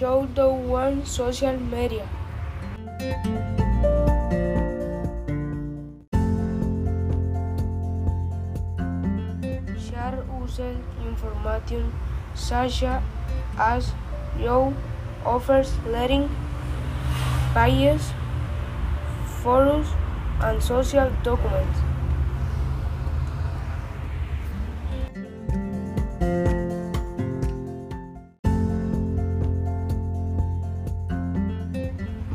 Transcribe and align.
Showdown 0.00 1.04
social 1.04 1.58
media. 1.58 2.08
Share 9.76 10.24
used 10.40 10.62
information 11.04 11.92
such 12.34 12.82
as 13.58 13.92
job 14.40 14.72
offers, 15.26 15.74
learning 15.84 16.30
pages, 17.52 18.14
forums, 19.42 19.88
and 20.40 20.62
social 20.62 21.12
documents. 21.22 21.89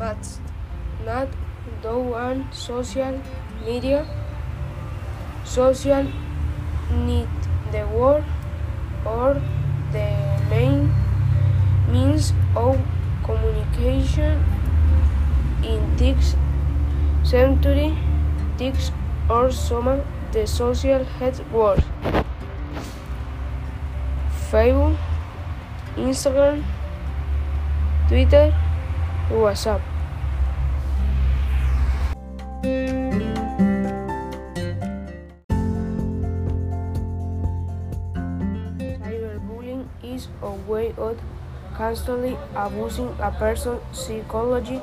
But 0.05 0.26
not 1.04 1.30
do 1.82 2.13
on 2.13 2.41
social 2.54 3.20
media. 3.66 4.05
Social 5.44 6.05
need 7.05 7.48
the 7.72 7.82
word 7.88 8.23
or 9.04 9.41
the 9.96 10.10
main 10.52 10.91
means 11.90 12.34
of 12.55 12.77
communication 13.23 14.46
in 15.63 15.82
this 15.98 16.35
century, 17.24 17.98
TICS 18.60 18.91
or 19.27 19.49
some 19.52 19.90
the 20.32 20.46
social 20.46 21.04
head 21.18 21.41
word. 21.52 21.84
Facebook, 24.52 24.96
Instagram, 25.98 26.63
Twitter, 28.07 28.48
WhatsApp. 29.32 29.95
Is 40.16 40.27
a 40.41 40.52
way 40.71 40.94
of 40.98 41.20
constantly 41.77 42.38
abusing 42.55 43.10
a 43.20 43.32
person's 43.32 43.82
psychology 43.91 44.82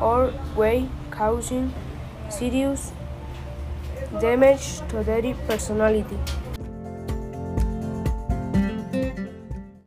or 0.00 0.32
way 0.56 0.88
causing 1.10 1.72
serious 2.30 2.92
damage 4.20 4.80
to 4.88 5.02
their 5.04 5.34
personality. 5.48 6.18